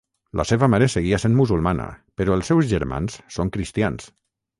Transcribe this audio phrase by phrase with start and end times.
[0.39, 1.85] La seva mare seguia sent musulmana,
[2.21, 4.09] però els seus germans són cristians.